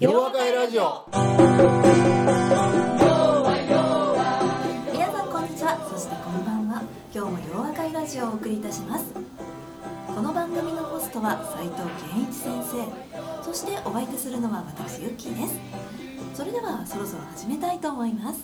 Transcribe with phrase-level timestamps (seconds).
[0.00, 1.06] 夜和会ラジオ。
[4.92, 5.78] 皆さんこんにちは。
[5.88, 6.82] そしてこんばんは。
[7.14, 9.04] 今日も洋和会ラジオをお送りいたします。
[10.08, 12.84] この番組のホストは斉藤健一先生。
[13.44, 15.54] そしてお相手するのは私ユッキーです。
[16.34, 18.40] それではそろそろ始めたいと思います。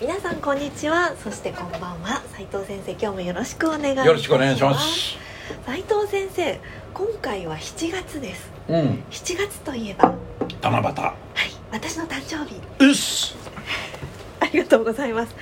[0.00, 1.16] 皆さんこんにちは。
[1.16, 2.22] そしてこんばんは。
[2.36, 4.06] 斉藤先生今日もよろしくお願いします。
[4.06, 5.18] よろしくお願いします。
[5.66, 6.60] 斉藤先生
[6.94, 9.02] 今回は7月ですうん。
[9.10, 10.14] 7月といえば。
[10.62, 10.82] 七夕。
[10.82, 11.14] はい。
[11.72, 12.54] 私の誕生日。
[12.78, 13.34] うっす。
[14.38, 15.34] ありがとうございます。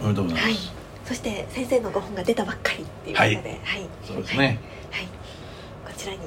[0.00, 0.52] おめでとうございはい。
[0.54, 0.72] ます、
[1.08, 4.58] そして先生のご本が出たばっかりっていうことで、はい、そうですね。
[4.90, 5.06] はい、
[5.86, 6.18] こちらに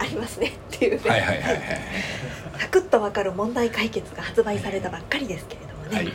[0.00, 1.02] ありますねっていう。
[1.04, 1.60] ね、はいはいはいはい。
[2.58, 6.14] サクッとわかる問題解決が発売されたばっかりですけれどもね、はいはい、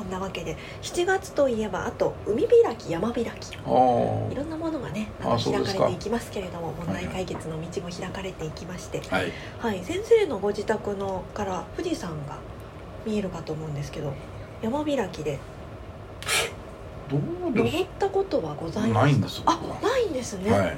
[0.00, 3.52] そんなわけで7月といえばあと海開き山開き。
[3.52, 9.32] いろんなものがねあの開かれていきますけれども問題解決の道も開かれていきまして、はい。
[9.58, 12.38] はい、先生のご自宅のから富士山が
[13.04, 14.14] 見えるかと思うんですけど
[14.62, 15.38] 山開きで
[17.10, 20.76] どう登でったことはございないんですあないんですね、はい。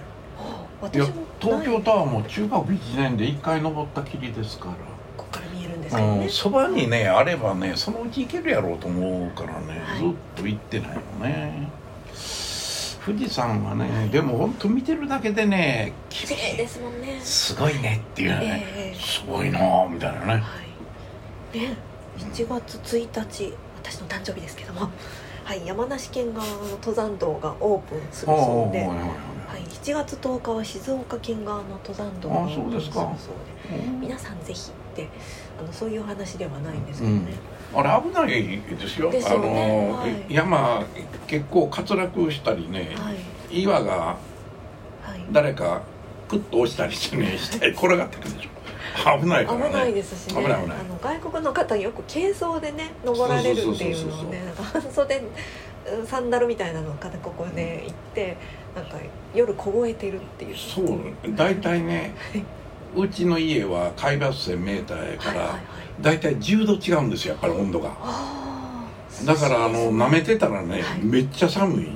[0.81, 4.92] 私も東京タワーも中学1年で1回登ったきりですから
[5.93, 9.99] ですけどね、うんそばにねあればねそのうち行けるやろうと思うからね、はい。
[10.01, 11.69] ずっと行ってないのね。
[13.05, 17.21] 富士山はねでも本当見てるだけでね綺綺麗で麗すもんね。
[17.21, 20.27] すごいねっていうね、ええすごいなあみたいなね。
[20.27, 20.37] は
[21.53, 21.59] い。
[21.59, 21.77] ね
[22.19, 24.91] 7月1日私の誕生日ですけども。
[25.45, 28.95] はい山梨県側の登山道がオープンするそうで、は
[29.59, 33.05] い、7月10日は静岡県側の登山道がオあープンするそう
[33.69, 33.89] で。
[34.01, 35.09] 皆さんぜひって
[35.59, 37.33] あのそういう話ではないんですけどね、
[37.75, 39.11] あれ危ないですよ。
[39.11, 39.91] ですよね。
[39.91, 40.27] あの、はい。
[40.29, 40.85] 山
[41.27, 43.13] 結構滑落したりね、は
[43.51, 43.63] い。
[43.63, 44.17] 岩がは
[45.17, 45.25] い。
[45.33, 45.83] 誰か
[46.29, 48.53] クッと押したりしてね 下に転がってくるでしょ。
[49.19, 49.65] 危ないからね。
[49.69, 50.43] 危ないですしね。
[50.43, 50.79] 危ない危ない。
[50.79, 54.41] あの外国の方よく軽装でね登られるっていうのをね
[54.73, 55.23] 半袖
[55.99, 58.37] うんサンダルみたいなのを片ここで行って
[58.77, 58.97] なんか
[59.35, 60.57] 夜凍えてるっていう。
[60.57, 60.99] そう。
[61.31, 62.15] 大体ね
[62.95, 65.61] うちの家は海抜線メーターやから、はいはいはい。
[66.01, 67.91] 大体10度違うんですよやっぱり温度が。
[69.25, 71.05] だからあの舐めてたらね、はい。
[71.05, 71.95] めっちゃ寒い、うん。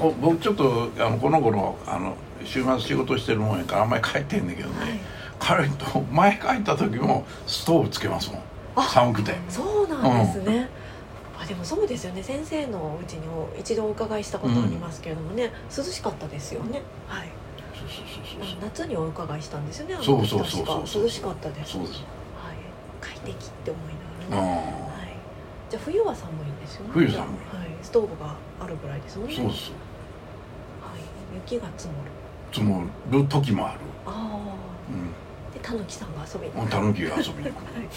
[0.00, 5.00] お僕ちょっとあのこの頃あの週末仕事してるもんやからあんまり帰ってんだけどね、
[5.40, 5.64] はい。
[5.64, 8.42] 帰ると前帰った時もストーブつけますもん。
[8.76, 9.34] あ寒くて。
[9.48, 10.68] そうなんですね、
[11.40, 12.22] あでもそうですよね。
[12.22, 16.82] 先生のうちにも一度お伺いしたことありますけれどもね、涼しかったですよね。
[17.06, 17.28] はい
[18.62, 21.02] 夏にお伺いしたんですよねそうそうそうそう。
[21.04, 21.72] 涼しかったです。
[21.72, 21.94] そうです。
[22.36, 22.56] はい、
[23.00, 23.82] 快適って思い
[24.30, 24.58] あながらね、
[24.90, 25.08] あはい、
[25.70, 26.90] じゃあ冬は寒いんですよね。
[26.92, 27.18] 冬寒い。
[27.18, 27.28] はい、
[27.82, 29.34] ストーブがあるぐらいですもんね。
[29.34, 31.00] そうですはい、
[31.34, 32.10] 雪が積もる。
[32.52, 33.80] 積もる時もある。
[34.06, 34.38] ああ
[34.90, 35.12] うん。
[35.52, 37.88] でたぬきさんが遊びにもうタヌキが遊びに来る はい、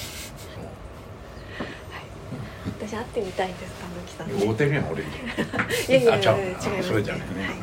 [2.80, 4.28] 私会ってみたいですたぬきさん。
[4.28, 5.10] 会うてるやん俺に。
[5.90, 7.44] いやいやいや違いますあそれじゃないね。
[7.46, 7.56] はい、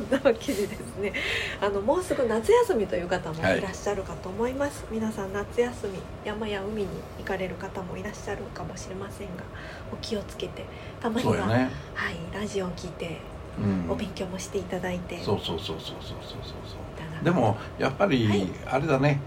[0.00, 1.12] んなわけでですね
[1.60, 6.88] あのもうすぐ夏休みという方もいらっしゃるかと思います、皆さん夏休み山や海に
[7.18, 9.44] 行かれる方もいらっしゃるかもしれませんが
[9.92, 10.64] お気をつけて
[11.00, 11.70] たまには、ね。
[11.94, 13.20] はい、ラジオを聞いて
[13.58, 13.90] うん。
[13.90, 16.76] お勉強もしていただいて、そうそうそうそうそうそうそ
[17.20, 18.48] うでもやっぱり、はい。
[18.66, 19.20] あれだね。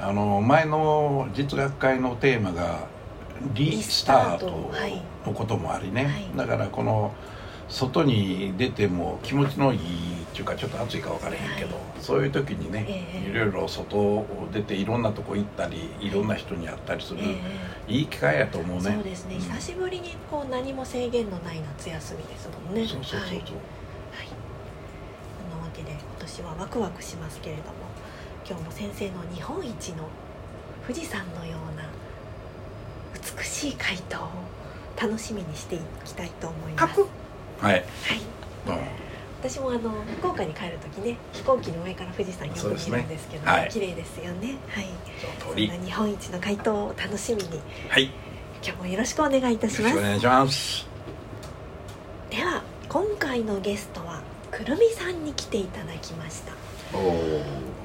[0.00, 2.86] あの前の実学会のテーマが
[3.54, 4.70] リスタート
[5.26, 7.12] のこともありね、はいだからこの
[7.68, 11.84] 外に出ても気持ちのいいっていうかちょっと暑いか分からへんけど、はい。
[12.00, 13.30] そういう時にね、ええ。
[13.30, 18.90] いろいろ外を出ていろんなとこ行ったりいろんな人に会ったりする、えいい機会やと思うね。
[18.90, 19.40] えそうですね、ん。
[19.40, 22.86] 久しぶりにこう何も制限のない夏休みですもんね。
[22.86, 23.36] そうそうそうそう、はい。
[23.36, 23.54] はい、そ
[25.56, 27.68] んなわけで今年はワクワクしますけれども
[28.48, 30.08] 今日も先生の日本一の
[30.86, 31.84] 富士山のような
[33.36, 34.28] 美しい回答を
[35.00, 37.17] 楽しみにしていきたいと思います。
[37.60, 37.82] はい、はい、
[38.68, 38.98] うん。
[39.40, 43.68] 私もあの福岡に帰る時ね飛行機の上から富士山よく見るんですけどはい。
[43.68, 44.56] 綺麗ですよね。
[44.68, 44.86] はい、
[45.56, 47.60] 日本一の回答を楽しみに。
[47.88, 48.06] はい。
[48.06, 48.10] よ
[48.62, 49.90] 今日もよろしくお願いいたします。
[49.90, 50.02] ろしくお。
[50.02, 50.86] 願いします。
[52.30, 56.52] では今回のゲストはくるみさんに来ていただきました。
[56.92, 57.02] おお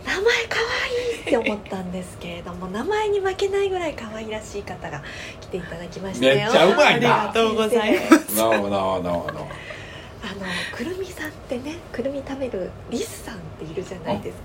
[0.05, 5.03] 名前可愛いって思ったんですけれども 名前に負けないぐらい可愛らしい方が
[5.41, 6.35] 来ていただきましたよ。
[6.35, 7.21] めっちゃうまいな。
[7.21, 8.37] ありがとうございます。
[8.37, 9.42] なるほどなるほどなるほど
[10.23, 14.43] あのくるみさんってねくるみ食べるリスさんっているじゃないですか。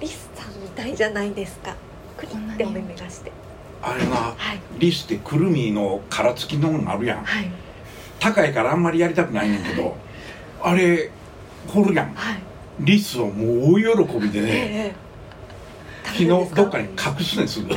[0.00, 1.74] リスさんみたいじゃないですか。
[2.16, 3.32] クリってお目目がして。
[3.82, 4.60] あれなはい。
[4.78, 7.24] リスってくるみの殻付きのもあるやん。
[7.24, 7.50] はい。
[8.18, 9.96] 高いからあんまりやりたくないねんけど
[10.62, 11.10] あれ
[11.68, 12.14] 掘るやん。
[12.14, 12.42] はい。
[12.80, 14.94] リスをもう大喜びでねえ
[16.04, 17.74] 昨日どっかに隠すねすぐ。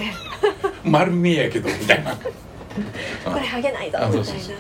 [0.84, 2.16] 丸見えやけどみたいな。
[2.16, 2.20] こ
[3.36, 4.26] れハゲないぞあみたいな。
[4.26, 4.56] そうそうそう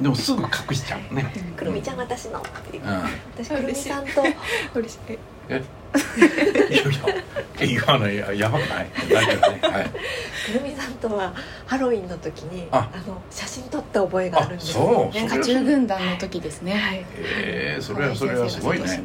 [0.00, 2.82] でもすぐ隠しちゃうね、くるみちゃん私のっていう。
[2.82, 2.90] うん、
[3.36, 4.22] 私くるみさんと。
[4.74, 4.98] 嬉しい。
[5.48, 5.62] え？
[6.70, 6.84] いやいや。
[7.60, 8.88] 言わないややばくない？
[9.08, 9.60] 大丈夫ね。
[9.62, 9.90] はい。
[9.90, 11.32] くるみさんとは
[11.66, 12.90] ハロウィンの時にあ。
[12.92, 15.24] あの写真撮った覚えがあるんですよね。
[15.26, 15.38] あそう。
[15.38, 16.74] 家中軍団の時ですね。
[16.74, 17.06] はい。
[17.16, 19.02] えー、それはそれはすごいね。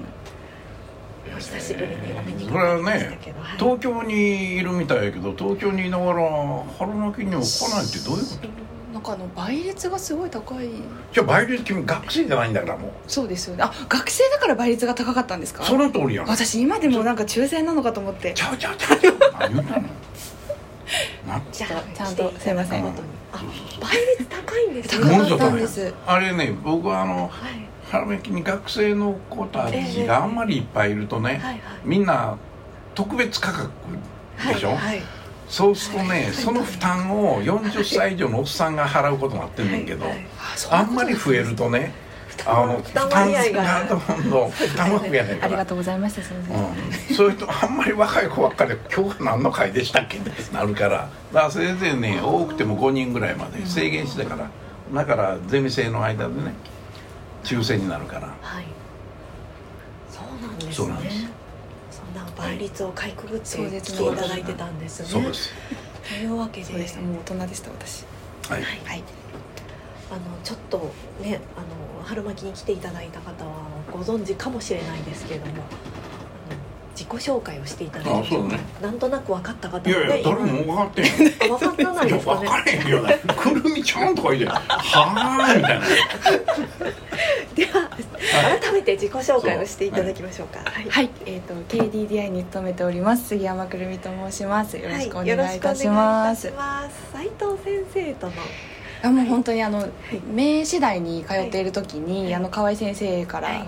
[1.32, 3.58] お久しぶりにお目にそれはかかりましたねけど、はい。
[3.60, 6.20] 東京にいるみたいやけど東京にいながら
[6.80, 8.69] 春巻きには来ないってどういうこと？
[9.00, 10.68] なんかあの倍率がすごい高い。
[11.14, 12.92] じゃあ倍率君学生じゃないんだからもう。
[13.08, 13.64] そうですよね。
[13.64, 15.64] あ学生だから倍率が高かったんですか？
[15.64, 18.34] その通りやん私今でもなんか抽選なのかと思って。
[18.34, 19.16] ちゃうちゃうちゃうちゃう。
[19.40, 19.88] 何言うたの
[21.54, 22.84] ちゃんとすいません。
[22.84, 25.10] 倍率高いんですね。
[25.10, 25.94] 高かったんです。
[26.06, 27.70] あれね僕はあのはい。
[27.90, 31.62] 春巻きに学生の子たちがあんまりいっぱいいるとね、はいはい。
[31.86, 32.38] みんな
[32.94, 33.72] 特別価格
[34.46, 35.02] でしょ、はいはい
[35.50, 40.06] そうするとね、その負担を40歳以上のおっさんが払うことになってんねんけど、
[40.70, 41.92] あんまり増えるとね
[42.46, 43.86] あの負担が。
[43.90, 45.46] どんどん負担が増えやねんから。
[45.46, 46.58] ありがとうございましたすいません、
[47.10, 51.10] うん、そういうとあんまり若い子ばっかり今日は何の会でしたっけってなるから。
[51.34, 54.52] だからせいぜいね多くても5人ぐらいまで制限してから。
[54.94, 56.54] だからゼミ生の間でね
[57.44, 58.28] 抽選になるから。
[58.42, 58.66] はい。
[60.12, 60.22] そ
[60.86, 61.39] うなんですね
[62.40, 65.06] 倍率をかいくぐって来ていただいてたんですね。
[65.08, 65.54] そうです。
[66.08, 66.74] というわけで。
[66.74, 68.06] でもう大人でした私。
[68.50, 68.64] はい。
[68.64, 69.04] はい。
[70.12, 70.92] あのちょっと
[71.22, 71.60] ねあ
[72.00, 73.52] の春巻きに来ていただいた方は
[73.92, 75.62] ご存知かもしれないですけれどもあの
[76.96, 78.60] 自己紹介をしていただいてあそうだね。
[78.82, 82.40] なんとなく分かった方もいやいねや誰も分かってん分かってないですかね。
[82.40, 84.62] 分かれへんよねくるみちゃんとか言うては
[85.48, 85.86] あみたいな
[88.42, 90.60] 改めて自己紹介をしていただきましょうか。
[90.60, 93.30] はい、はい、えっ、と KDDI に勤めております。
[93.30, 94.78] 杉山くるみと申します。
[94.78, 96.52] よろしくおはい願いいたします、
[97.14, 98.34] 斉藤先生との。
[99.02, 99.88] あもう本当にあの、
[100.34, 103.68] 名次第に通っている時に、あの河合先生から、はい。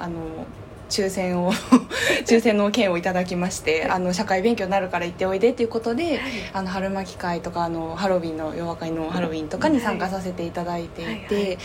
[0.00, 0.46] あの
[0.88, 1.52] 抽選を
[2.24, 6.20] 抽選の券をいただきまして、あの社会勉強になるから行っておいでっていうことで、
[6.52, 11.58] あの春巻き会とかあのハロウィンの夜明かりのハロウィンとかに参加させていただいていて、はいはいはい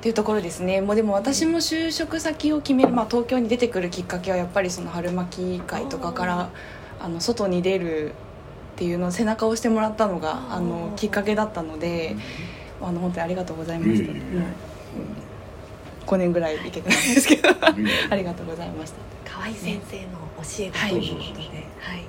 [0.00, 0.80] っていうところですね。
[0.80, 6.50] もうでも私も就職先を決める、まあ、東京に出てくるきっかけはやっぱりその春巻き会とかから
[6.98, 8.12] あの外に出るっ
[8.76, 12.16] ていうのを背中を押してもらったのがあのきっかけだったので
[12.80, 14.16] あの本当にありがとうございました、いえいえいえ。
[14.16, 14.54] うん。
[16.06, 17.50] 5年ぐらい行けてないですけど。
[17.60, 18.92] ありがとうございまし
[19.24, 19.30] た。
[19.30, 20.08] 河合先生の
[20.38, 22.04] 教え子ということで、はい。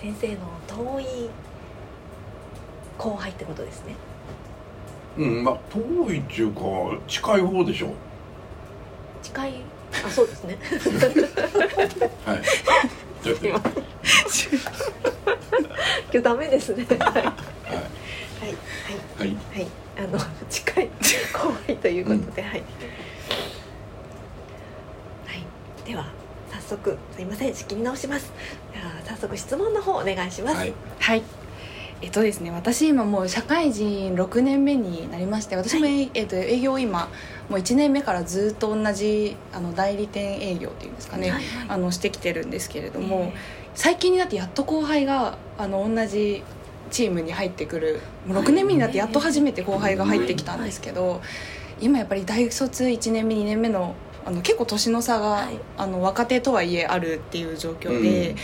[0.00, 0.36] 先生の
[0.66, 1.30] 遠い
[2.98, 3.94] 後輩ってことですね
[5.18, 5.80] うんまあ遠
[6.12, 6.60] いっていうか
[7.06, 7.92] 近い方でしょ。
[9.22, 9.54] 近い。
[10.04, 10.58] あそうですね。
[12.24, 12.42] はい。
[13.42, 13.60] 今
[16.12, 16.86] 今日ダメですね。
[16.88, 16.98] はい。
[16.98, 17.24] はい。
[17.24, 17.34] はい。
[19.18, 19.26] はい。
[19.26, 19.36] はい。
[19.52, 19.66] はい
[19.98, 20.18] あの
[20.48, 20.88] 近い
[21.34, 22.52] 後輩ということで、はい。
[22.52, 22.62] はい。
[25.84, 26.06] では
[26.50, 27.54] 早速すいません。
[27.54, 28.32] 仕切り直します。
[28.72, 30.56] では早速質問の方お願いします。
[30.56, 30.72] はい。
[30.98, 31.22] はい
[32.02, 37.08] えっとですね私今もう社会人6年目になりまして私も、えっと、営業を今
[37.50, 41.68] もう1年目からずっと同じあの代理店営業っていうんですかね、はいはい。
[41.68, 43.32] あのしてきてるんですけれどえも、
[43.74, 46.42] 最近になってやっと後輩があの同じ
[46.90, 51.20] チームに入ってくるもう6年目になってやっと初めて後輩が入ってきたんですけど
[51.80, 53.94] 今やっぱり大卒1年目2年目の
[54.24, 55.58] あの結構年の差が、はい。
[55.76, 58.30] あの若手とはいえあるっていう状況で。
[58.30, 58.36] うん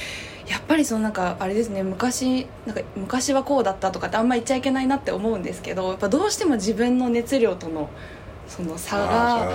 [0.49, 7.91] やっぱりそのなんかあれですね昔なんか昔はこうだったとかってあんま言っちゃいけないなって思うんですけどやっぱどうしても自分の熱量との
[8.49, 9.51] その差が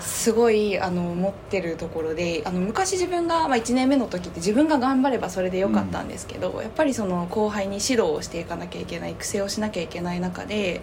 [0.00, 10.80] すごいあの持ってるところであの昔自分が、まあ、1年目の時って自分が頑張ればそれでよかったんですけど、やっぱりその後輩に指導をしていかなきゃいけない育成をしなきゃいけない中で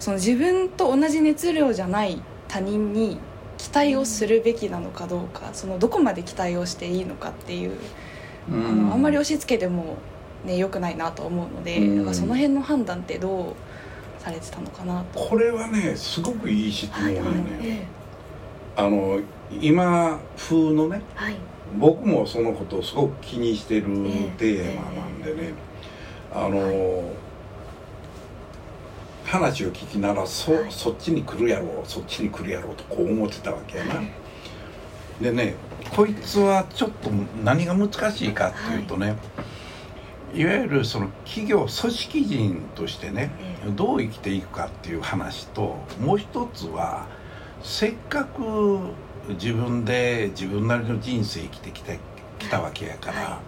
[0.00, 3.18] その自分と同じ熱量じゃない他人に
[3.56, 7.78] 期待をするべきなのかどうか、そのどこまで期待をしていいのかっていう。
[8.50, 9.96] あのあんまり押し付けても、
[10.44, 11.96] ね、良くないなと思うので、うん。
[11.98, 15.20] だからその辺の判断ってどうされてたのかなと。
[15.20, 17.86] これはねすごくいい質問だよね、え
[18.76, 19.20] あの
[19.60, 21.36] 今風のねえはい。
[21.78, 23.86] 僕もそのことをすごく気にしてる
[24.38, 25.52] テーマなんでね、
[26.32, 27.12] あの、
[29.24, 30.66] 話を聞きながらそ,、はい。
[30.70, 34.00] そっちに来るやろうそっちに来るやろうとこう思ってたわけやな、
[35.20, 35.54] でね
[35.94, 37.10] こいつはちょっと
[37.42, 39.16] 何が難しいかっていうとね、
[40.34, 43.30] い、わゆるその企業組織人としてね
[43.66, 47.06] えどう生きていくかっていう話ともう一つは
[47.62, 48.78] せっかく
[49.30, 51.98] 自分で自分なりの人生生きてきて
[52.38, 53.40] きたわけやから、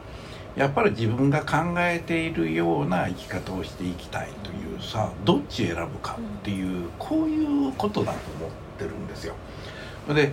[0.57, 9.35] やっぱり自分が考えているような生き方をしていきたいというさどっち選ぶかっていうこういうことだと思ってるんですよ。
[10.09, 10.33] で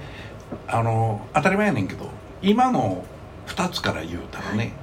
[0.67, 2.09] あの当たり前やねんけど
[2.41, 3.03] 今の
[3.47, 4.73] 2つから言うたらね、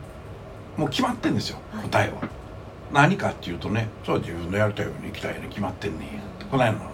[0.77, 2.29] もう決まってんですよ答えは。
[2.93, 6.85] 何かっていうとねそう自分のやりたいように生きたいに決まってんねんってこないのね。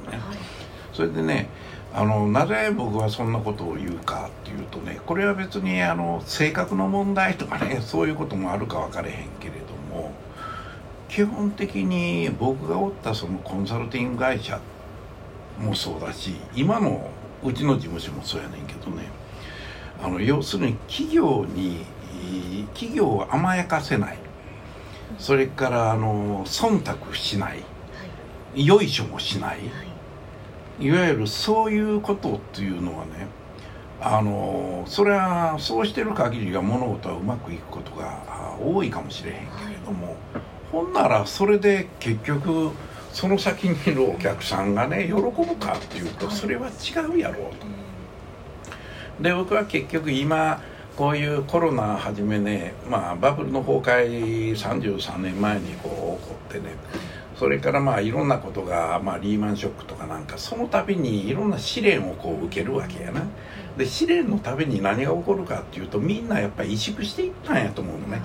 [0.93, 1.49] それでね
[1.93, 10.13] あのなぜ僕はそんなことを言うかっていうとねこれは別にあの性格の問題とかね そういうこともあるか分かれへんけれども
[11.09, 14.61] 基本的に僕がおったそのコンサルティング会社
[15.59, 17.11] もそうだし今の
[17.43, 19.05] うちの事務所もそうやねんけどね。
[20.03, 21.85] あの要するに企業に
[22.75, 24.19] 企業を甘やかせない。
[25.19, 27.63] それからあの忖度しない、
[28.55, 29.59] よいしょもしない、
[30.81, 30.91] い。
[30.91, 33.29] わゆるそういうことっていうのはね
[34.01, 40.17] あのそれはそうしてる限りは物事はうまくいくことが多いかもしれへんけれども、はい、
[40.73, 42.71] ほんならそれで結局
[43.13, 47.67] その先にいるお客さんがね喜ぶかっていうとそれは違うやろうと。
[49.23, 50.63] で僕は結局今
[50.97, 56.75] こういうコロナはじめね、まあ、バブルの崩壊33年前にこう起こってね
[57.39, 63.23] それからまあいろんなことが、まあ、リーマンショックとかなんかその度にいろんな試練をこう受けるわけやな。
[63.79, 68.21] で試練のために何が起こるかっていうとみんなやっぱり萎縮していったんやと思うのね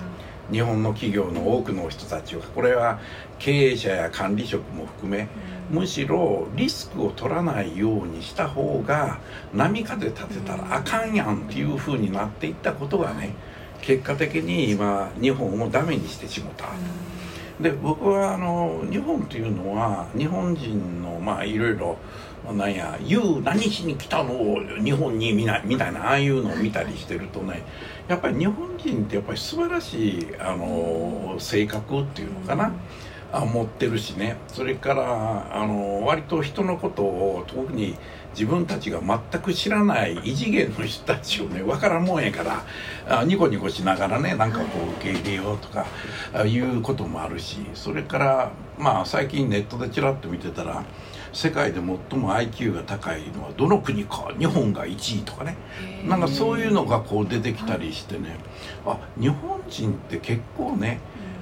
[0.50, 3.00] 日本の企業の多くの人たちはこれは
[3.38, 5.28] 経営者や管理職も含め
[5.70, 9.18] むしろリスクを取らないようにした方が
[9.52, 13.34] 波風立てたらあかんやんっていうふうになっていったことがね
[13.80, 16.66] 結果的に今日本をダメにしてしもた。
[17.60, 21.96] で僕はあの日本というのは日本人のまあいろいろ
[22.52, 27.62] なんや「言う何しに来たの日本に見ない」みたいなああいうのを見たりしてるとね
[28.08, 32.72] やっぱり日本人ってやっぱり素晴らしいあの性格っていうのかな。
[33.32, 37.96] あ持ってるしねそれからあの割と人のことを特に
[38.30, 42.64] 自分たちが全く知らない異次元の人たちをね分からんもんやから
[43.08, 45.86] あニコニコしながらねなんかこう受け入れようとか
[46.44, 50.84] いうこともあるしそれからまあ最近ネットでちらっと見てたら
[51.36, 51.98] 世界で最も
[52.32, 54.32] IQ が高いのはどの国か？
[54.38, 55.54] 日本が1位とかね。
[56.08, 58.38] なんかそういうのがこう出てきたりしてね。
[58.86, 60.98] あ日本人って結構ね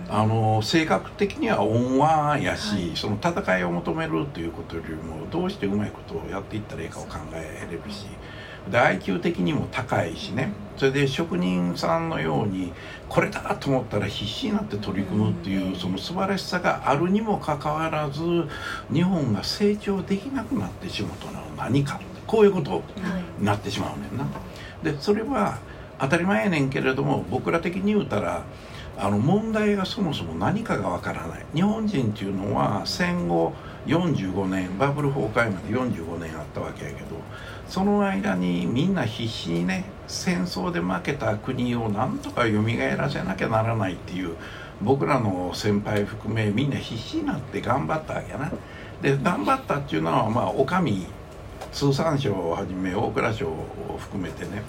[0.08, 8.06] あの性格的には温和やし、はい、その戦いを求めるということよりもどうしてうまいことをやっていったらいいかを考えれるし
[8.70, 10.52] で IQ 的にも高いしね。
[10.76, 12.72] それで職人さんのように
[13.08, 18.20] これだと思ったら必死になって取り組むっていうその素晴らしさがあるにもかかわらず
[18.92, 22.00] 日本が成長できなくなってしまうとは何か。
[22.26, 22.82] こういうこと
[23.38, 24.26] になってしまうねんな。
[24.82, 25.58] でそれは
[26.00, 28.42] 当たり前やねんけれども僕ら的に言うたら
[28.96, 31.46] あの問題がそもそも何かがわからない。
[31.54, 33.52] 日本人っていうのは戦後
[33.86, 37.16] 45年バブル崩壊まで45年あったわけやけど
[37.68, 42.52] その間にみんな必死にね戦争で負けた国をなんとか蘇
[42.96, 44.36] らせなきゃならないっていう
[44.82, 48.52] 僕らの先輩含めみんな必死になって頑張ったわけやな。
[49.02, 51.06] で頑張ったっていうのはまあお上
[51.72, 54.62] 通産省をはじめ大蔵省を含めてね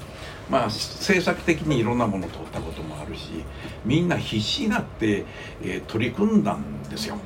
[0.50, 3.44] まあ政策的にいろんなものを取ったこともあるし
[3.86, 5.26] みんな必死になって、
[5.62, 7.18] えー、取り組んだんですよ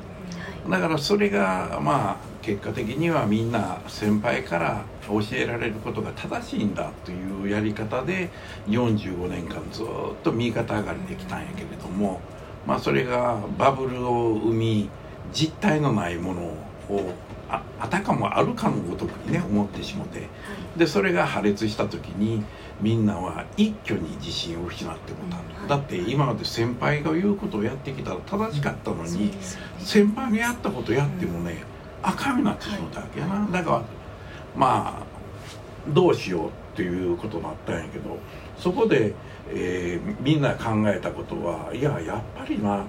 [0.68, 8.30] だからそれがまあ結果的にはみんな先輩から教えられることが正しいんだというやり方で
[8.68, 9.86] 45年間ずっ
[10.22, 12.20] と右肩上がりできたんやけれども
[12.66, 14.88] まあそれがバブルを生み
[15.32, 17.12] 実体のないものを
[17.48, 20.28] ああたかもあるかのごとくにね思ってしもて
[20.76, 22.44] でそれが破裂した時に
[22.80, 25.18] みんなは一挙に自信を失っても
[25.68, 25.76] た、だ。
[25.76, 29.32] って今まで先輩が言うことをやってきたら正しかったのに、
[29.78, 31.62] 先輩がやったことやってもね、
[32.02, 33.82] 赤になってしまったわけやな、だから
[34.56, 35.02] まあ
[35.88, 38.18] どうしようっていうことになったんやけど
[38.58, 39.14] そこで、
[39.48, 42.84] えー、みんな考えたことはいややっぱりな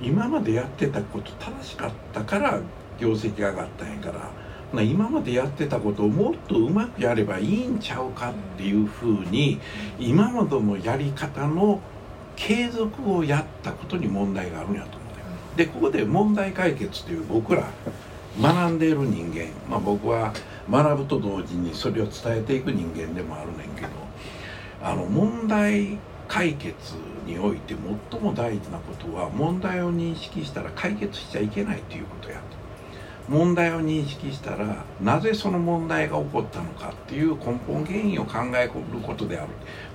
[0.00, 2.60] 今までやってたこと正しかったから
[2.98, 4.44] 業績が上がったんやから。
[4.82, 9.60] 今までやってたことをもっとうまくやればいいんちゃうかっていうふうに
[10.00, 11.80] 今までのやり方の
[12.34, 17.68] 継続をやったことに問題があるんやと思うでここで問題解決という僕ら
[18.40, 20.32] 学んでいる人間、まあ、僕は
[20.70, 23.88] 学ぶと同時にそれを伝えていく人間でもあるねんけど
[24.82, 26.94] あの問題解決
[27.26, 27.74] において
[28.10, 32.64] 最も大事なことは問題を認識したら解決しちゃいけないということやと。
[33.28, 38.70] 問題を認識したらなぜその問題が起こったのかっていう根本原因を考える
[39.02, 39.48] ことである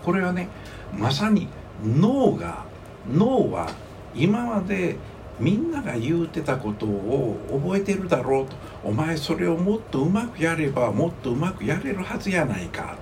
[0.03, 0.49] これはね
[0.97, 1.47] まさに
[1.83, 2.65] 脳が
[3.07, 3.69] 脳は
[4.15, 4.95] 今まで
[5.39, 8.55] みんなが言うてたことを覚えてるだろうと。
[8.83, 12.97] お前それをもっとうまくやればもっとうまくやれるはずやないか。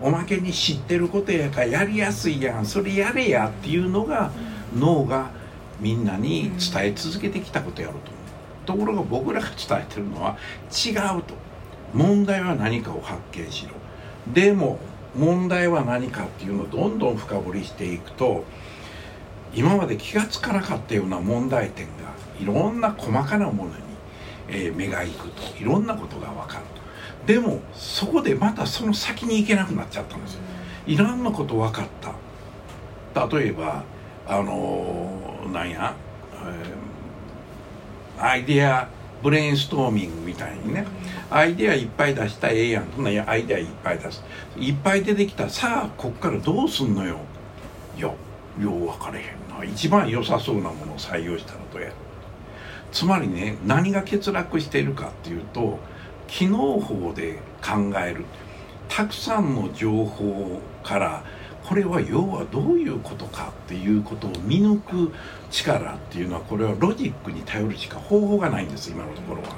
[0.00, 2.64] おまけに知ってることやからやりやすいやん。
[2.64, 4.30] それやれやっていうのが
[4.76, 5.30] 脳が
[5.80, 8.10] みんなに伝え続けてきたことやろうと
[8.74, 8.84] 思う。
[8.86, 10.36] ところが僕らが伝えてるのは
[10.70, 11.34] 違うと。
[11.92, 13.70] 問題は何かを発見しろ。
[14.32, 14.78] でも
[15.16, 18.44] 問題は何かっていうのをどんどん深掘りしていくと
[19.54, 21.92] 今まで気がつかなかったような問題点が
[22.40, 23.76] いろんな細かなものに、
[24.48, 26.64] えー目がいくといろんなことが分かる
[27.26, 27.32] と。
[27.32, 30.34] でもそこでまたその先に行けなくなっちゃったんです。
[30.34, 30.40] よ
[30.86, 33.26] いろんなこと分かった。
[33.28, 33.84] 例えば
[34.26, 35.94] あのーなんや、
[36.34, 38.88] えーアイデア
[39.22, 40.86] ブレインストーミングみたいにね。
[41.30, 44.22] アイデアいっぱい出したらええやんそんなアイデアいっぱい出す。
[44.56, 47.18] いっぱい出てきたさあこっからどうすんのよ。
[47.96, 48.12] いや
[48.62, 49.64] よう分かれへんな。
[49.64, 51.90] 一番良さそうなものを採用したらどうや。
[52.92, 55.78] つまりね何が欠落しているかっていうと
[56.26, 58.24] 機能法で考える。
[58.88, 61.24] たくさんの情報から
[61.64, 65.12] これは要はどういうことかっていうことを見抜く
[65.50, 69.50] 力っていうのはこれはロジックに頼るしか方法がないんです今のところは。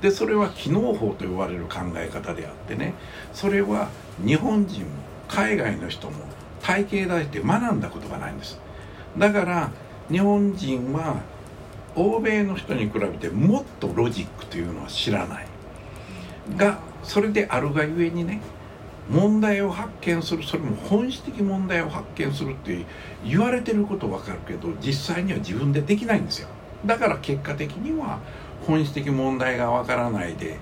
[0.00, 2.94] でそれは機能法と呼ばれる考え方であってね
[3.32, 3.88] それは
[4.26, 4.86] 日本人も
[5.28, 6.16] 海外の人も
[6.62, 8.58] 体系大して学んだことがないんです。
[9.18, 9.70] だから
[10.10, 11.20] 日本人は
[11.94, 15.46] 欧米の人に比べてもっとロジックというのは知らない。
[16.56, 18.40] がそれであるがゆえにね
[19.10, 22.84] 問題を発見するそれも本質的問題を発見するって
[23.24, 26.48] 言われてることわかるけど実際には自分でできないんですよ。
[26.86, 28.20] だから結果的には
[28.66, 30.58] 本質的問題がわからないで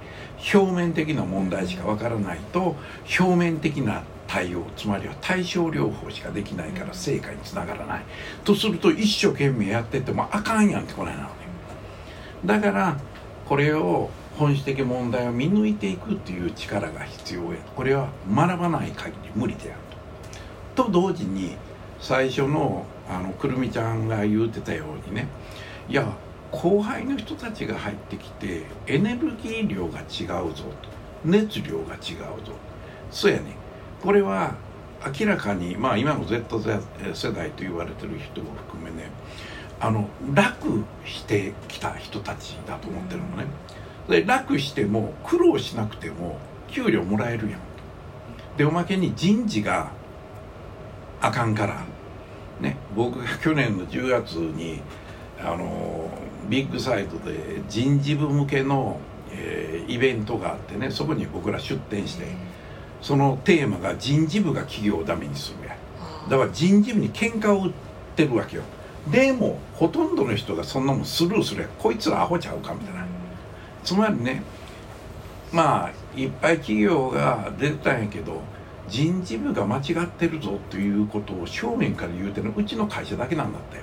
[0.54, 2.76] 表面的な問題しかわからないと
[3.18, 8.04] 表面的な対応つまりは対症療法しかできないから成果につながらない。
[8.44, 11.34] とすると一生懸命やっててもあかんやんってこないなのね
[12.44, 12.96] だから
[13.48, 17.58] これを本質的問題を見抜いていくっていう力が必要や。
[17.74, 19.80] これは学ばない限り無理である。
[20.76, 20.84] と。
[20.84, 21.56] と同時に
[21.98, 25.26] 最初のあのくるみちゃんが言うてたようにね。
[25.88, 26.06] いや
[26.52, 30.88] 後輩の人たちが入ってきてエネルギー量が違うぞと。
[31.24, 32.52] 熱量が違うぞ。
[33.10, 33.59] そうやね
[34.02, 34.54] これは
[35.18, 36.60] 明らかにまあ今の Z
[37.14, 39.10] 世代と言われてる人も含めね
[39.78, 43.46] あの楽してきた人たちだと思ってるのね。
[44.08, 47.60] で楽しても苦労しなくても給料もらえるやん。
[48.56, 49.92] でおまけに人事が
[51.20, 51.84] あかんから
[52.60, 52.76] ね。
[52.94, 54.82] 僕が去年の10月に
[55.38, 56.10] あの
[56.48, 59.00] ビッグサイトで人事部向けの、
[59.32, 62.26] えーイベントがあってねそこに僕ら出展して
[63.00, 65.76] そのテーマが人事部が企業をダメにするや。
[66.28, 67.72] だから人事部に喧嘩を売っ
[68.14, 68.62] てるわけよ。
[69.10, 71.68] でもほとんどの人がそんなもんスルーするや。
[71.78, 73.06] こいつらアホちゃうかみたいな。
[73.82, 74.42] つまりね
[75.52, 78.42] まあいっぱい企業が出てたんやけど
[78.88, 82.54] 人事部が間違ってるぞということを正面から言うてるの。
[82.56, 83.80] うちの会社だけなんだって。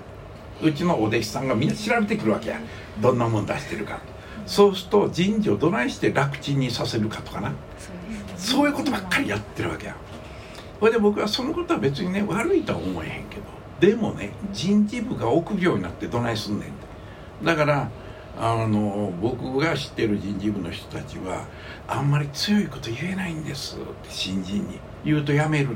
[0.62, 2.60] うちのお弟子さんがみんな調べてくるわけや。
[3.02, 4.00] どんなもん出してるか。
[4.46, 7.52] そうすると人事をどないして楽ちんにさせるかとかな。
[8.38, 9.96] そういうことばっかりやってるわけや
[10.80, 13.44] それで僕はそのことは別にね悪いとは思えへんけど
[13.80, 16.88] でもね人事部が臆病になってどないすんねんって。
[17.44, 17.90] だから
[18.40, 21.46] あの僕が知ってる人事部の人たちは
[21.88, 24.80] あんまり強いこと言えないんですって新人に。
[25.06, 25.76] 言うと辞めると。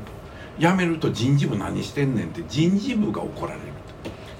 [0.58, 3.66] 辞めると人事部何してんねんって人事部が怒られる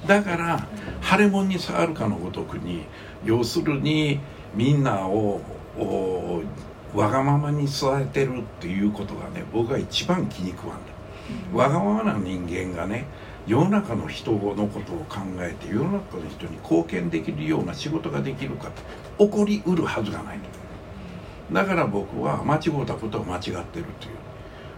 [0.02, 0.08] と。
[0.08, 0.66] だから
[1.00, 2.84] 腫れ物に触るかのごとくに
[3.24, 4.20] 要するに
[4.54, 5.40] みんなを
[6.94, 10.92] わがままに育てるっていうことがね僕が一番気に食わんだ。
[11.52, 13.06] わがままな人間がね
[13.46, 18.70] 世の中の人のことを考えて世の中の人に貢献できるような仕事ができるか
[19.18, 20.38] と起こりうるはずがない
[21.52, 23.84] だから僕は間違ったことは間違ってるとい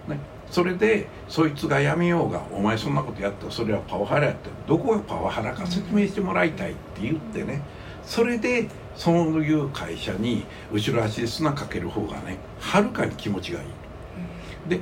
[0.09, 0.19] う、ね、
[0.51, 7.63] それでそいつが辞めようがお前そんなことやったらそれはパワハラやってどこがパワハラか説明してもらいたいって言ってね。
[8.05, 13.67] それでそういう会社に後ろ足で砂かける方がねはるかに気持ちがいい。
[14.69, 14.81] で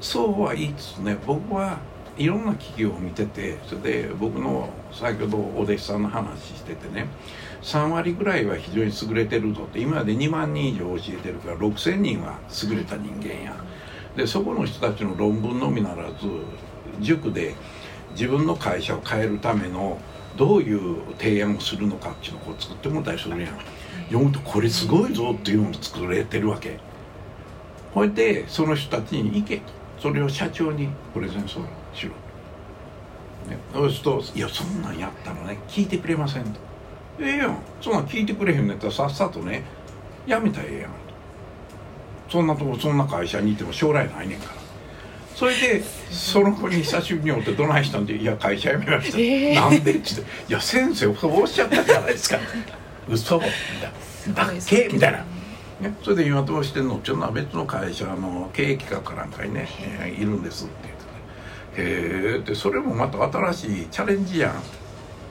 [0.00, 1.16] そうは言いつつね。
[1.26, 1.78] 僕は
[2.16, 7.08] いろんな企業を見ててそれで僕の先ほどお弟子さんの話しててね
[7.62, 13.56] 3割ぐらいは非常に優れてるぞって今まで2万人以上教えてるから6,000人は優れた人間や。
[14.16, 16.14] でそこの人たちの論文のみならず
[17.00, 17.56] 塾で
[18.12, 19.98] 自分の会社を変えるための
[20.36, 23.54] どういう提案をするのかっていうのをこう作ってもらったりするやん。
[24.08, 26.78] 読むとこれすごいぞっていうのを作れてるわけ。
[27.92, 29.62] ほいでその人たちに行けと。
[30.00, 31.68] それを社長にプレゼンしろね。
[33.72, 35.58] そうすると「いやそんなんやったらね。
[35.68, 36.60] 聞いてくれません」と
[37.20, 37.58] 「ええやん。
[37.80, 39.62] そんなん聞いてくれへんねったらさっさとね
[40.26, 40.96] やめたらええやん」と。
[42.28, 44.63] そんなとこそんな会社にいても将来ないねんから。
[45.34, 49.54] それでその子に久しぶりに会ってどないしたんで「いや会社辞めました」えー。
[49.54, 52.38] なんで?」って言って「いや先生そうおっしゃったじゃないですか」
[53.08, 53.50] 嘘みたい
[54.34, 55.18] な「だっけ?」みたいな。
[55.80, 56.96] ね、それで今どうしてんの？
[56.96, 60.22] っていうのは別の会社の経営企画かなんかにね、えー。
[60.22, 61.82] いるんですって言って。
[61.82, 64.52] ねへえってそれもまた新しいチャレンジやん。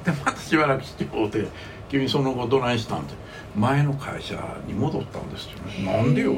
[0.04, 1.48] でまたしばらくしてもうて
[1.90, 3.14] 「君その後どないしたん?」って。
[3.56, 4.34] 前の会社
[4.68, 5.52] に戻ったんですよ
[5.86, 5.86] ね。
[5.86, 6.34] なんでよ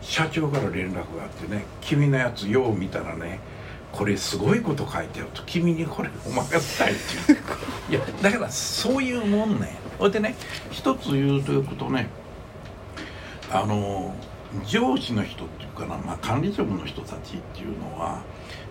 [0.00, 3.40] 社長から連絡があってね「君のやつよう見たらね
[3.92, 7.38] これすごいこと書いてあると君にこれお任せたい」っていう
[7.90, 9.76] いやだからそういうもんね。
[9.98, 10.34] ほいでね
[10.70, 12.08] 一つ言うということね
[13.50, 14.14] あの
[14.66, 18.22] 上司の人っていうかな、まあ、管理職の人たちっていうのは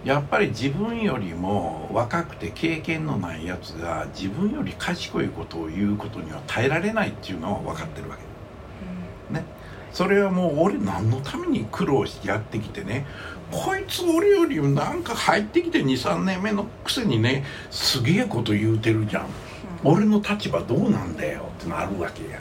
[0.04, 8.22] やっぱり自分よりも若くて経験のないやつが自分より賢いことを言うことには耐えられないっていうのは分かってるわけ。
[8.22, 8.35] ね
[9.94, 13.06] それはもう俺何のために苦労してやってきてね
[13.52, 19.28] こいつ俺よりなんか入ってきて23年目のくせにねすげえこと言うてるじゃん。
[19.84, 22.40] 俺の立場どうなんだよってなるわけや。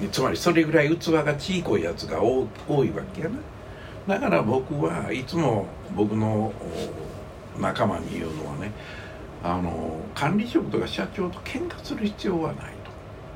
[0.00, 3.28] でつまりそれぐらい器がちいこいやつが多多いわけや
[4.06, 4.18] な。
[4.18, 6.52] だから僕はいつも僕の
[7.56, 8.72] お仲間に言うのはね
[9.42, 12.66] あの管理職とか社長と喧嘩する必要はない。
[12.66, 12.73] と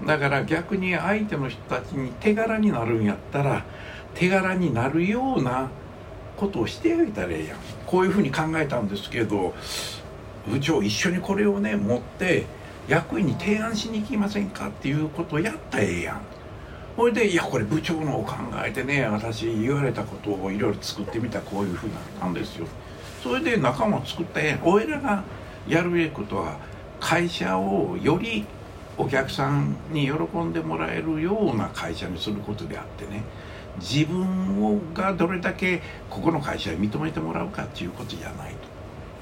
[0.06, 3.64] だから逆に相手の人たちに手柄になるんやったら
[4.14, 5.70] 手柄になるような
[6.36, 7.58] ことをしてあげたらええやん。
[7.86, 9.54] こういうふうに考えたんですけど
[10.46, 12.46] 部長一緒にこれをね持って
[12.86, 16.20] 役員に提案しに行きませんかっていうことをやったらええやん。
[16.96, 18.34] ほいで「いやこれ部長のを考
[18.64, 22.66] えてね私言われたことをいろいろ作ってみたらこういうふうになったんですよ」
[23.22, 24.60] それで仲間を作ったらええやん。
[24.64, 25.22] 俺らが
[25.68, 26.56] やるべきことは
[27.00, 28.44] 会社をより
[28.98, 33.22] お客さんに喜んでもらえるような会社にすることであってね
[33.80, 35.80] 自分をがどれだけ
[36.10, 38.54] ここの会社に認めてもらうかっていうことじゃない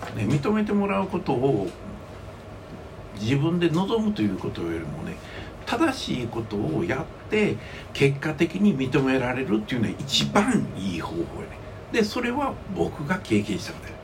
[0.01, 1.69] と、ね、認めてもらうことを
[3.21, 5.17] 自分で望むということよりもね
[5.67, 7.57] 正しいことをやって
[7.93, 11.59] 結果的に認められるっていうのは一番いい方法やね。
[11.93, 13.97] でそれは僕が経験したことや。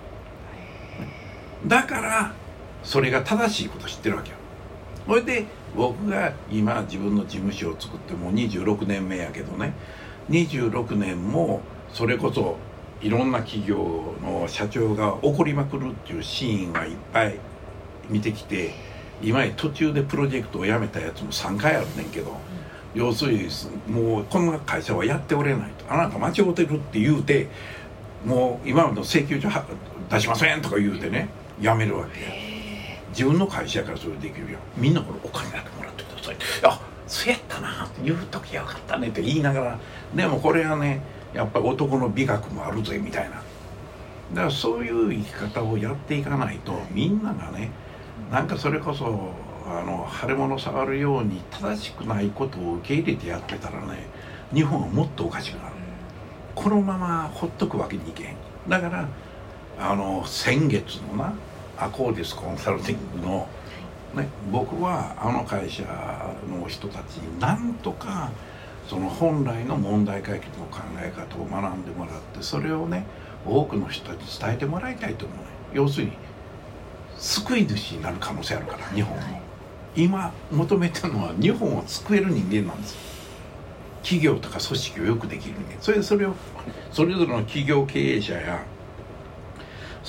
[1.66, 2.34] だから
[2.82, 4.36] それが正しいことを知ってるわけよ。
[5.06, 9.72] それで僕が今自分の事務所を作ってもう26年目やけどね。
[10.30, 11.60] 26年も
[11.92, 12.56] それこそ
[13.00, 17.38] いろんな企業の社長が怒りまくるっていうシーンはいっぱい
[18.08, 18.74] 見てきて
[19.22, 22.36] 今途中でプロジェクトを辞めたやつも3回あるねんけど、
[22.94, 23.48] 要するに
[23.88, 25.92] もうこんな会社はやっておれないと。
[25.92, 27.48] あなた間違ってるって言うて
[28.24, 29.64] もう今までの請求書は
[30.10, 31.28] 出しませんとか言うてね
[31.60, 32.51] 辞めるわけや。
[33.12, 36.36] 自分の会社からそれできるよみんなこれお金だけもらってください。
[36.64, 39.78] あそうやったな言う時よかったねって言いながら。
[40.14, 41.02] でもこれはね
[41.34, 43.36] やっぱり男の美学もあるぜみたいな。
[43.36, 43.40] だ
[44.36, 47.70] からそういう生き方をやっていかないとみんながね
[48.30, 49.34] なんかそれこそ
[49.66, 54.06] あの腫れ物触るように正しくないことを受け入れてやってたらね
[54.54, 55.74] 日本はもっとおかしくなる。
[56.54, 58.36] このままほっとくわけにいけへん。
[58.68, 59.08] だから
[59.78, 61.34] あの先月のな
[61.78, 63.48] アコーディスコンサルティングの、
[64.14, 65.82] ね、僕はあの会社
[66.50, 68.30] の人たちになんとか
[68.88, 73.06] その本来の問題解決の考え方を学んでもらってそれをね
[73.46, 76.12] 多くの人たちに伝えてもらいたいと思うね要するに
[77.16, 79.22] 救い主になる可能性あるから日本も、
[79.94, 83.12] 今求めてるのは日本を救える人間なんです
[84.02, 85.80] 企業とか組織をよくできる人間。
[85.80, 86.34] それでそれを
[86.90, 88.64] それぞれの企業経営者や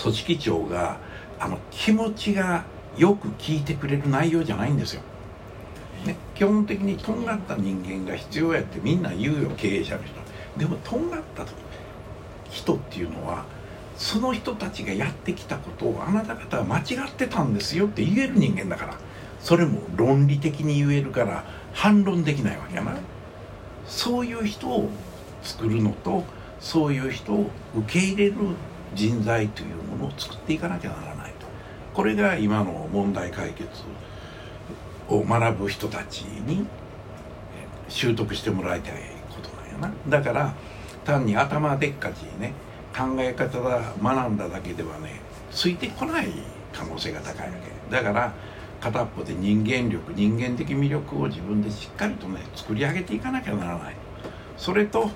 [0.02, 0.98] 組織長が
[1.44, 2.64] あの気持ちが
[2.98, 5.02] よく聞いてくれる内容じゃないんですよ、
[6.06, 10.14] ね、基本的にとんがった人間が必要やってみんな言うよ経営者の人。
[10.58, 11.44] でもとんがった
[12.50, 13.44] 人っていうのは
[13.98, 18.98] その人たちがやってきたことをあなた方は間違ってたんですよって言える人間だから。
[19.42, 22.94] それも論理的に言えるから反論できないわけやな。
[23.86, 24.90] そういう人を
[25.42, 26.24] 作るのと
[26.62, 28.36] そういう人を受け入れる
[28.96, 31.13] 人材というものを作っていかなきゃならない。
[31.94, 33.70] これが今の問題解決
[35.08, 36.66] を学ぶ人たちに
[37.88, 38.94] 習得してもらいたい
[39.30, 39.94] ことなんやな。
[40.10, 40.54] だから
[41.06, 42.54] 単に頭でっかちにね
[42.98, 45.20] 考え方が学んだだけではね
[45.52, 46.30] ついてこない
[46.72, 47.54] 可能性が高いわ
[47.90, 47.96] け。
[47.96, 48.34] だから
[48.82, 53.96] 片っぽで人間力人間的魅力を自分でしっかりとね作り上げていかなきゃならない。
[54.58, 55.10] それと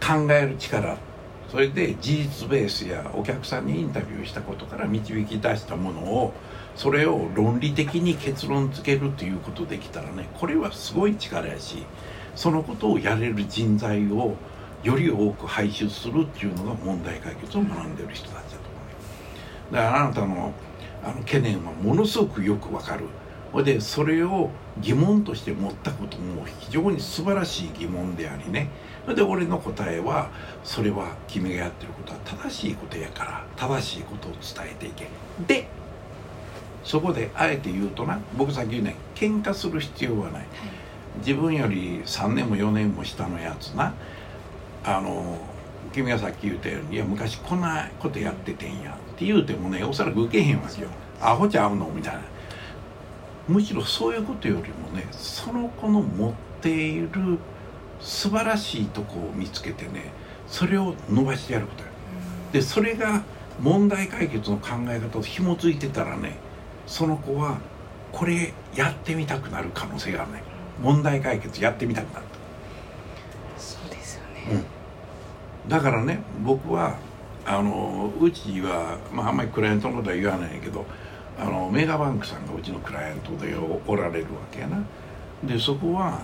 [0.00, 0.96] 考える力
[1.50, 6.34] それで事実ベースやお客さんにインタビューしたことから導き出したものを
[6.76, 11.86] それを論理的に結論付けるということできたらねこれはすごい力やし
[12.34, 14.36] そのことをやれる人材を
[14.84, 18.78] より多く輩出するっていうのが問題解決を学んでる人たちだと思
[19.70, 19.74] う。
[19.74, 20.52] だからあなたの
[21.02, 23.06] あの懸念はものすごくよくわかる。
[23.52, 28.68] ほいでそれを疑問として持ったことも非常に素晴らしい疑問でありね。
[29.04, 30.30] それで俺の答えは
[30.62, 35.08] それは君がやってることは正しいことやから正しいことを伝えていけ。
[35.46, 35.66] で
[36.84, 40.46] そこであえて言うとな僕さっき言うね喧嘩する必要はない。
[41.20, 43.94] 自分より3年も4年も下のやつな。
[44.84, 45.38] あの
[45.92, 50.88] 君がさっき言ったように「いや昔こんなことやっててんや」って言うてもねおそらく受けへんわけよ
[51.20, 52.20] 「アホちゃうの?」みたいな
[53.48, 57.10] むしろそういうことよりもねその子の持っている
[58.00, 60.12] 素晴らしいとこを見つけてね
[60.46, 61.88] それを伸ばしてやることよ
[62.52, 63.22] でそれが
[63.60, 66.36] 問題解決の考え方と紐づいてたらね
[66.86, 67.58] その子は
[68.12, 70.42] これやってみたくなる可能性があるね。
[70.80, 72.26] 問題解決やってみたくなる。
[73.56, 74.64] そうですよね、
[75.64, 76.96] うん、だからね僕は
[77.44, 80.86] あのうちは、まあ、あんまりクライアントのことは言わないけど
[81.38, 83.54] あのメガバンクさんがうちのクライアントで
[83.86, 84.82] おられるわけやな。
[85.44, 86.22] でそこは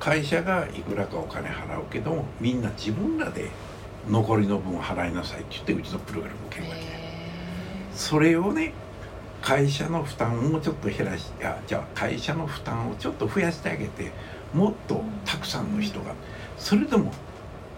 [0.00, 3.50] 会社がいくらかお金払うけどみんな自分らで
[4.08, 6.82] 残りの分を払いなさいって言ってうちのプログラムを受けるわけ
[7.94, 8.72] それをね
[9.40, 14.10] 会社の負担をちょっと減らしいやじゃあ会社の負担をちょっと増やしてあげて
[14.54, 16.14] もっとたくさんの人が。
[16.56, 17.12] それでも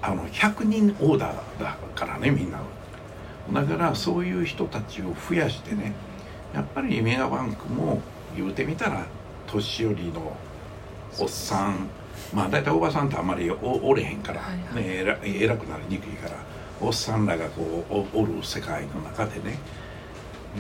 [0.03, 2.61] あの100人オーダーだからねみんな
[3.53, 5.93] だからそういう人たちを増やしてね
[6.55, 8.01] やっぱりメガバンクも
[8.35, 9.07] 言うてみたら
[9.47, 10.37] 年寄りの
[11.19, 11.89] おっさん
[12.33, 13.57] まあ大体おばさんってあんまりお
[13.87, 14.43] おれへんから、
[14.75, 16.37] ね、偉偉くなりにくいから
[16.81, 19.59] おっさんらがこうおおる世界の中でね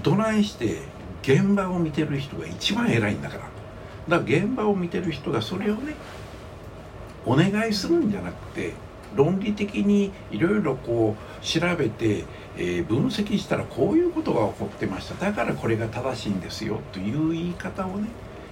[0.02, 0.80] どないして
[1.22, 3.42] 現場を見てる人が一番偉いんだから。
[4.08, 5.94] だから現場を見てる人がそれをね
[7.24, 8.74] お願いするんじゃなくて
[9.16, 12.24] 論理的にいろいろこう調べて、
[12.58, 18.08] えー分析したらこういうことが起こってましただからこれが正しいんですよという言い方をね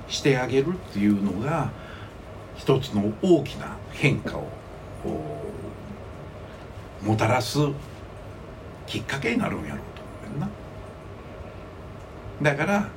[0.09, 1.71] してあげるっていうのが
[2.57, 4.47] 一つの大きな変化を
[7.03, 7.59] もたらす
[8.87, 10.03] きっかけになるんやろうと
[10.37, 10.51] 思うよな。
[12.43, 12.89] だから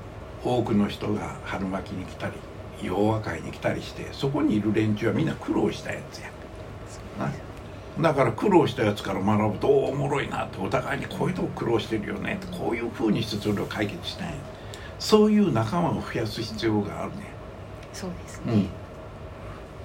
[0.43, 2.34] 多くの人が春巻きに来たり
[2.82, 6.30] 洋和会に来たりしてそこにいる連中はみんな苦労したやつや。
[7.20, 7.32] な。
[8.00, 14.34] だから苦労したやつから学ぶとおおもろいなってお互いにこういうとこ苦労してるよねってこういうふうにしてそれを解決したい。
[15.00, 17.18] そういう仲間を増やす必要があるね。
[17.94, 18.54] そうですね、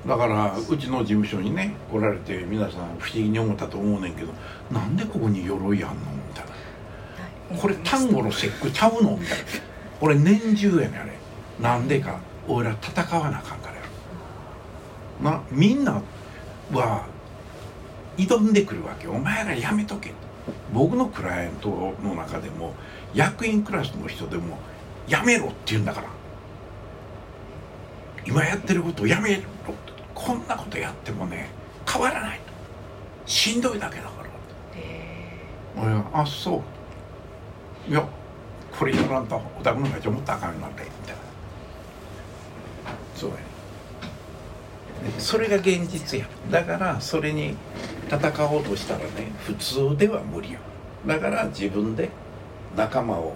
[0.04, 0.08] うん。
[0.08, 4.32] だからうちの事務所にね来られて皆さん不思議に思ったと思うねんけど
[4.70, 7.58] なんでここに鎧やんのみたいな。
[7.58, 9.44] これ単語の節句ちゃうのみたいな。
[10.00, 11.12] これ年中やねんあれ。
[11.60, 12.18] なんでか。
[12.48, 13.80] 俺ら戦わなあかんからや
[15.22, 15.30] ろ。
[15.30, 16.02] なみんな
[16.72, 17.06] は
[18.16, 19.08] 挑んでくるわけ。
[19.08, 20.10] お前らやめとけ。
[20.10, 20.14] と
[20.72, 22.74] 僕のクライアントの中でも
[23.14, 24.58] 役員クラスの人でも
[25.06, 26.08] やめろって言うんだから。
[28.24, 29.42] 今やってることをやめろ
[30.14, 31.48] こんなことやってもね
[31.90, 32.52] 変わらないと。
[33.30, 34.28] しんどいだけだから。
[34.76, 35.38] え。
[35.76, 36.62] 俺はあそ
[37.88, 37.90] う。
[37.90, 38.06] いや
[38.78, 41.22] これやらんとお宅の会長もっとあかんなんでみたいな。
[43.16, 43.36] そうや
[45.18, 46.26] それが現実や。
[46.50, 47.56] だからそれに
[48.12, 50.58] 戦おうとしたらね普通では無理よ
[51.06, 52.10] だから自分で
[52.76, 53.34] 仲間を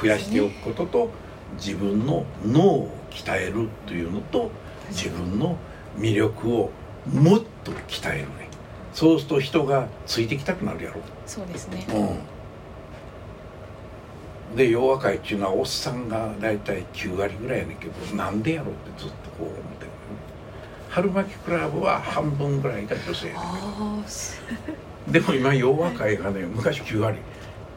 [0.00, 1.10] 増やしておくことと
[1.56, 4.50] 自分の脳を鍛えるというのと
[4.88, 5.56] 自分の
[5.96, 6.70] 魅力を
[7.06, 8.48] もっと鍛えるね。
[8.92, 11.00] そうすると人がついてきたくなるやろ。
[11.26, 11.86] そうですね。
[14.52, 14.56] うん。
[14.56, 19.90] で洋和会っていうのはおっさんが大体9割ぐらいやねんけどなんでやろうってずっとこう思ってる
[20.96, 24.02] 春巻きクラブは半分ぐらいが女性やねん
[25.04, 27.18] けどでも今洋和会がね昔9割。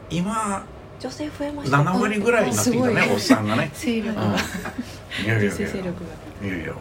[0.08, 0.62] 今ー
[0.98, 1.76] 女性増えました。
[1.76, 3.70] 7割ぐらいになってきたねおっさんがね。
[3.76, 4.22] 勢力が。
[4.24, 4.32] うん。
[4.32, 5.68] いやいやいや。
[5.68, 6.72] いやいや。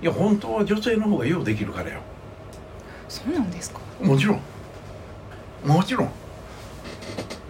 [0.00, 2.00] いや本当は女性の方がようできるからよ。
[3.06, 3.80] そうなんですか？
[4.00, 4.40] もちろん。
[5.66, 6.08] もちろん。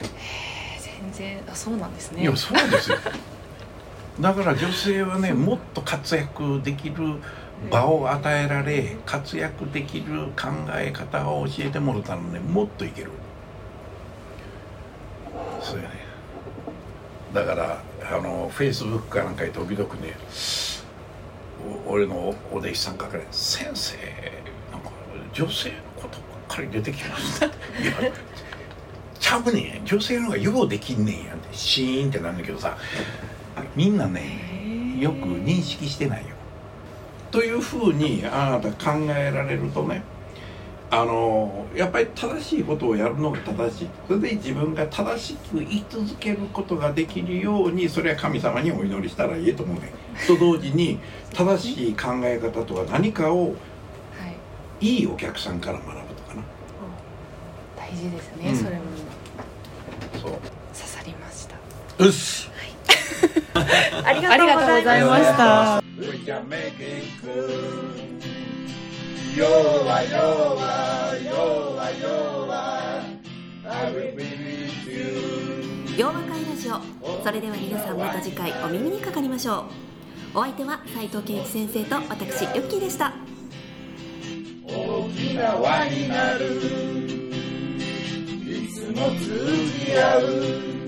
[0.02, 1.40] えー全然。
[1.52, 2.22] あそうなんですね。
[2.22, 2.98] いやそうですよ。
[4.20, 6.96] だから女性はねもっと活躍できる
[7.70, 13.10] 場を与えられ活躍できる考え方を教えてもらったらねもっといける。
[15.60, 16.04] そうやね。
[17.32, 20.14] だからあのフェイスブックかなんかに時々ね。
[21.86, 23.96] お俺のお弟子さんから「先生
[24.70, 24.90] なんか
[25.32, 27.46] 女性のことかり出てきました。
[27.48, 27.52] いや
[29.18, 29.80] ちゃうね。
[29.82, 32.76] ん女性の方がようできんねんやんってシーンってなんだけどさ
[33.74, 36.33] みんなねよく認識してないよ
[37.34, 40.04] というふうにあなた考えられるとね
[40.88, 43.88] あのやっぱり正しいことをやるのが正しい。
[44.06, 49.92] それで自分が正しく言い続けることができるようにそれは神様にお祈りしたらいいと思うね
[50.28, 51.00] と同時に
[51.32, 53.52] 正しい考え方とは何かをは
[54.80, 54.86] い。
[54.86, 56.42] いいお客さんから学ぶとかな。
[57.76, 58.56] 大事ですね、うん。
[58.56, 58.82] それも。
[60.22, 60.30] そう。
[60.30, 60.40] 刺
[60.72, 61.56] さりました。
[61.98, 62.48] うっす。
[64.04, 65.83] あり ありがとうございました
[66.24, 68.24] We can make it good
[69.36, 69.44] 弱
[70.08, 70.56] 弱
[71.20, 72.48] 弱弱
[73.66, 76.80] I will be with you 洋和会ラジオ
[77.22, 79.66] それでは皆さんまた次回お耳にかかりましょ
[80.34, 83.12] うお相手は斉藤健一先生と私ヨッキーでした
[84.66, 86.46] 大きな輪になる
[88.48, 90.83] いつも通じ合う